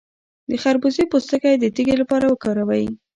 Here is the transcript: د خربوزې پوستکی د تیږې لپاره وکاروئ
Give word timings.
د 0.49 0.51
خربوزې 0.61 1.03
پوستکی 1.11 1.53
د 1.59 1.65
تیږې 1.75 1.95
لپاره 2.01 2.25
وکاروئ 2.27 2.85